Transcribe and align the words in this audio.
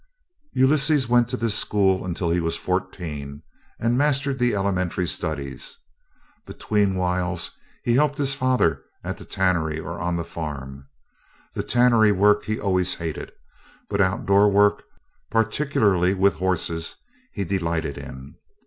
Ulysses 0.53 1.07
went 1.07 1.29
to 1.29 1.37
this 1.37 1.53
school 1.53 2.03
until 2.03 2.31
he 2.31 2.39
was 2.41 2.57
fourteen, 2.57 3.43
and 3.79 3.99
mastered 3.99 4.39
the 4.39 4.55
elementary 4.55 5.05
studies. 5.05 5.77
Between 6.43 6.95
whiles 6.95 7.51
he 7.83 7.93
helped 7.93 8.17
his 8.17 8.33
father 8.33 8.81
at 9.03 9.17
the 9.17 9.25
tannery 9.25 9.79
or 9.79 9.99
on 9.99 10.15
the 10.15 10.23
farm. 10.23 10.87
The 11.53 11.61
tannery 11.61 12.11
work 12.11 12.45
he 12.45 12.59
always 12.59 12.95
hated. 12.95 13.31
But 13.89 14.01
outdoor 14.01 14.49
work, 14.49 14.81
particularly 15.29 16.15
with 16.15 16.33
horses, 16.33 16.95
he 17.31 17.43
delighted 17.43 17.95
in. 17.99 18.37